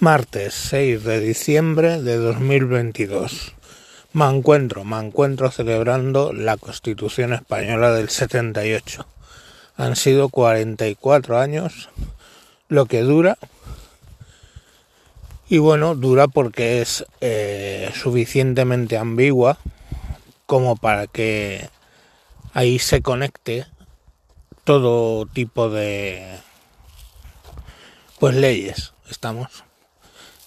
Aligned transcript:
Martes 0.00 0.54
6 0.54 1.02
de 1.02 1.18
diciembre 1.18 2.00
de 2.00 2.18
2022. 2.18 3.54
Me 4.12 4.26
encuentro, 4.26 4.84
me 4.84 4.96
encuentro 4.96 5.50
celebrando 5.50 6.32
la 6.32 6.56
Constitución 6.56 7.32
Española 7.32 7.90
del 7.90 8.08
78. 8.08 9.04
Han 9.76 9.96
sido 9.96 10.28
44 10.28 11.40
años 11.40 11.88
lo 12.68 12.86
que 12.86 13.02
dura. 13.02 13.38
Y 15.48 15.58
bueno, 15.58 15.96
dura 15.96 16.28
porque 16.28 16.80
es 16.80 17.04
eh, 17.20 17.90
suficientemente 17.92 18.96
ambigua 18.96 19.58
como 20.46 20.76
para 20.76 21.08
que 21.08 21.68
ahí 22.54 22.78
se 22.78 23.02
conecte 23.02 23.66
todo 24.62 25.26
tipo 25.26 25.68
de 25.68 26.38
pues 28.20 28.36
leyes 28.36 28.92
estamos 29.10 29.64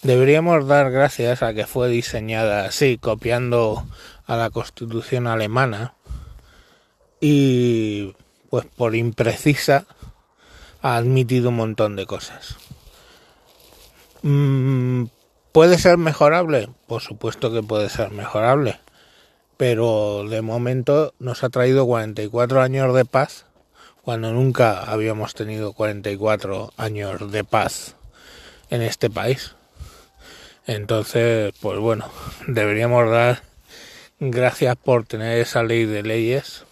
Deberíamos 0.02 0.66
dar 0.66 0.90
gracias 0.90 1.44
a 1.44 1.54
que 1.54 1.64
fue 1.64 1.88
diseñada 1.88 2.64
así, 2.64 2.98
copiando 2.98 3.86
a 4.26 4.36
la 4.36 4.50
constitución 4.50 5.28
alemana 5.28 5.94
y 7.20 8.12
pues 8.50 8.66
por 8.66 8.96
imprecisa 8.96 9.86
ha 10.82 10.96
admitido 10.96 11.50
un 11.50 11.56
montón 11.56 11.94
de 11.94 12.06
cosas. 12.06 12.56
Mm, 14.22 15.04
¿Puede 15.52 15.78
ser 15.78 15.98
mejorable? 15.98 16.68
Por 16.88 17.00
supuesto 17.00 17.52
que 17.52 17.62
puede 17.62 17.88
ser 17.88 18.10
mejorable, 18.10 18.80
pero 19.56 20.24
de 20.28 20.42
momento 20.42 21.14
nos 21.20 21.44
ha 21.44 21.48
traído 21.48 21.86
44 21.86 22.60
años 22.60 22.92
de 22.92 23.04
paz 23.04 23.46
cuando 24.02 24.32
nunca 24.32 24.82
habíamos 24.82 25.34
tenido 25.34 25.74
44 25.74 26.72
años 26.76 27.30
de 27.30 27.44
paz 27.44 27.94
en 28.68 28.82
este 28.82 29.08
país. 29.08 29.54
Entonces, 30.66 31.52
pues 31.60 31.78
bueno, 31.80 32.08
deberíamos 32.46 33.10
dar 33.10 33.42
gracias 34.20 34.76
por 34.76 35.04
tener 35.04 35.38
esa 35.38 35.64
ley 35.64 35.86
de 35.86 36.04
leyes 36.04 36.64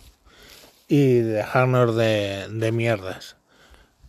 y 0.87 1.19
dejarnos 1.19 1.97
de, 1.97 2.71
mierdas. 2.73 3.37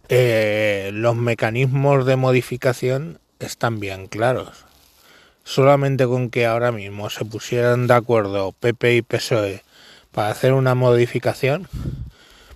Eh, 0.09 0.91
los 0.93 1.15
mecanismos 1.15 2.05
de 2.05 2.15
modificación 2.15 3.19
están 3.39 3.79
bien 3.79 4.05
claros. 4.07 4.65
Solamente 5.43 6.05
con 6.05 6.29
que 6.29 6.45
ahora 6.45 6.71
mismo 6.71 7.09
se 7.09 7.25
pusieran 7.25 7.87
de 7.87 7.95
acuerdo 7.95 8.51
PP 8.51 8.95
y 8.97 9.01
PSOE 9.01 9.63
para 10.11 10.29
hacer 10.29 10.53
una 10.53 10.75
modificación, 10.75 11.67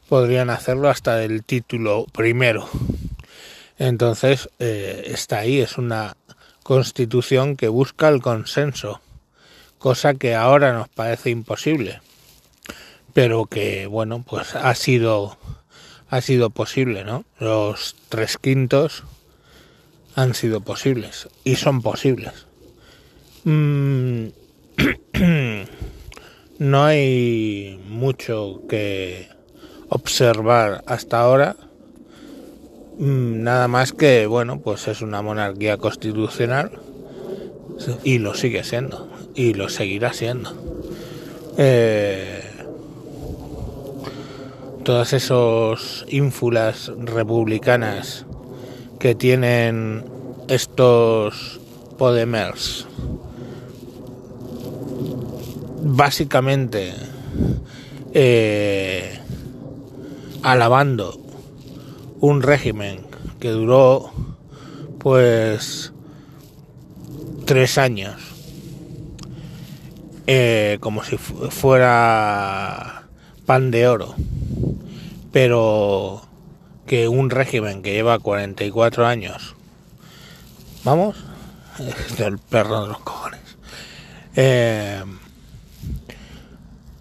podrían 0.08 0.52
hacerlo 0.52 0.90
hasta 0.90 1.24
el 1.24 1.44
título 1.44 2.06
primero. 2.14 2.70
Entonces, 3.80 4.50
eh, 4.60 5.06
está 5.08 5.40
ahí, 5.40 5.60
es 5.60 5.78
una 5.80 6.16
constitución 6.66 7.58
que 7.58 7.68
busca 7.68 8.10
el 8.10 8.24
consenso, 8.24 9.00
cosa 9.78 10.16
que 10.16 10.34
ahora 10.34 10.74
nos 10.74 10.90
parece 10.90 11.30
imposible, 11.30 12.02
pero 13.14 13.46
que 13.46 13.86
bueno, 13.86 14.26
pues 14.28 14.56
ha 14.56 14.74
sido 14.74 15.38
ha 16.10 16.22
sido 16.22 16.50
posible, 16.50 17.04
¿no? 17.04 17.24
Los 17.38 17.96
tres 18.10 18.40
quintos 18.40 19.04
han 20.16 20.34
sido 20.34 20.60
posibles 20.62 21.30
y 21.44 21.58
son 21.58 21.84
posibles. 21.84 22.48
Mm, 23.44 24.30
no 26.58 26.84
hay 26.84 27.80
mucho 27.88 28.64
que 28.68 29.30
observar 29.90 30.84
hasta 30.88 31.22
ahora 31.22 31.58
nada 32.98 33.68
más 33.68 33.92
que, 33.92 34.26
bueno, 34.28 34.60
pues 34.60 34.88
es 34.88 35.02
una 35.02 35.22
monarquía 35.22 35.78
constitucional 35.78 36.72
y 38.04 38.20
lo 38.20 38.34
sigue 38.34 38.64
siendo 38.64 39.10
y 39.34 39.54
lo 39.54 39.70
seguirá 39.70 40.14
siendo. 40.14 40.54
Eh, 41.58 42.42
todas 44.84 45.14
esos 45.14 46.06
ínfulas 46.10 46.92
republicanas 46.98 48.26
que 49.00 49.16
tienen 49.16 50.04
estos 50.48 51.60
Podemers 51.98 52.88
básicamente 55.82 56.94
eh, 58.14 59.20
alabando 60.42 61.25
un 62.20 62.42
régimen 62.42 63.02
que 63.40 63.50
duró 63.50 64.12
pues 65.00 65.94
tres 67.46 67.78
años. 67.78 68.16
Eh, 70.28 70.78
como 70.80 71.04
si 71.04 71.18
fuera 71.18 73.04
pan 73.46 73.70
de 73.70 73.88
oro. 73.88 74.16
Pero 75.32 76.26
que 76.86 77.08
un 77.08 77.30
régimen 77.30 77.82
que 77.82 77.94
lleva 77.94 78.20
44 78.20 79.06
años 79.08 79.56
vamos 80.84 81.18
el 82.20 82.38
perro 82.38 82.84
de 82.84 82.88
los 82.90 83.00
cojones 83.00 83.42
eh, 84.36 85.04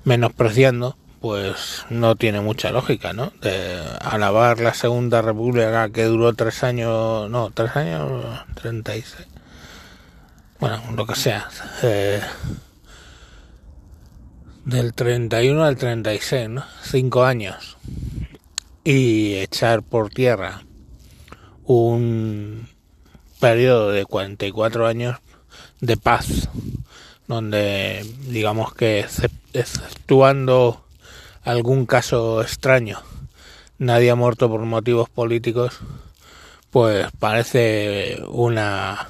menospreciando 0.04 0.96
pues 1.24 1.86
no 1.88 2.16
tiene 2.16 2.42
mucha 2.42 2.70
lógica, 2.70 3.14
¿no? 3.14 3.32
De 3.40 3.80
alabar 4.02 4.60
la 4.60 4.74
Segunda 4.74 5.22
República 5.22 5.88
que 5.88 6.04
duró 6.04 6.34
tres 6.34 6.62
años, 6.62 7.30
no, 7.30 7.50
tres 7.50 7.74
años, 7.76 8.22
treinta 8.52 8.94
y 8.94 9.00
seis, 9.00 9.26
bueno, 10.60 10.82
lo 10.94 11.06
que 11.06 11.14
sea, 11.14 11.48
eh, 11.82 12.20
del 14.66 14.92
31 14.92 15.64
al 15.64 15.76
36, 15.78 16.50
¿no? 16.50 16.64
Cinco 16.82 17.24
años. 17.24 17.78
Y 18.84 19.36
echar 19.36 19.82
por 19.82 20.10
tierra 20.10 20.60
un 21.64 22.68
periodo 23.40 23.92
de 23.92 24.04
44 24.04 24.86
años 24.86 25.20
de 25.80 25.96
paz, 25.96 26.50
donde 27.26 28.04
digamos 28.28 28.74
que 28.74 29.06
exceptuando 29.54 30.83
algún 31.44 31.86
caso 31.86 32.42
extraño, 32.42 33.00
nadie 33.78 34.10
ha 34.10 34.14
muerto 34.14 34.48
por 34.48 34.60
motivos 34.60 35.08
políticos, 35.08 35.78
pues 36.70 37.06
parece 37.18 38.22
una 38.28 39.08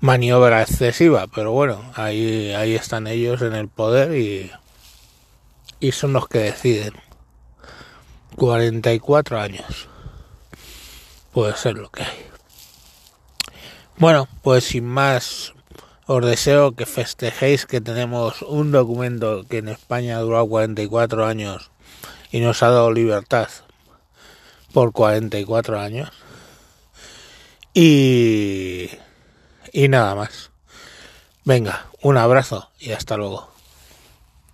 maniobra 0.00 0.62
excesiva, 0.62 1.26
pero 1.26 1.52
bueno, 1.52 1.82
ahí, 1.94 2.52
ahí 2.52 2.74
están 2.74 3.06
ellos 3.06 3.42
en 3.42 3.54
el 3.54 3.68
poder 3.68 4.16
y, 4.16 4.50
y 5.78 5.92
son 5.92 6.12
los 6.12 6.28
que 6.28 6.38
deciden. 6.38 6.94
44 8.36 9.40
años. 9.40 9.88
Puede 11.32 11.56
ser 11.56 11.74
lo 11.74 11.90
que 11.90 12.04
hay. 12.04 12.26
Bueno, 13.98 14.26
pues 14.42 14.64
sin 14.64 14.86
más 14.86 15.52
os 16.10 16.26
deseo 16.26 16.74
que 16.74 16.90
festejéis 16.90 17.70
que 17.70 17.80
tenemos 17.80 18.42
un 18.42 18.72
documento 18.72 19.46
que 19.46 19.58
en 19.58 19.68
España 19.68 20.18
ha 20.18 20.26
durado 20.26 20.48
44 20.48 21.24
años 21.24 21.70
y 22.32 22.40
nos 22.40 22.64
ha 22.64 22.70
dado 22.70 22.90
libertad 22.90 23.46
por 24.72 24.90
44 24.90 25.78
años. 25.78 26.10
Y, 27.74 28.90
y 29.72 29.86
nada 29.86 30.16
más. 30.16 30.50
Venga, 31.44 31.86
un 32.02 32.16
abrazo 32.16 32.72
y 32.80 32.90
hasta 32.90 33.16
luego. 33.16 33.48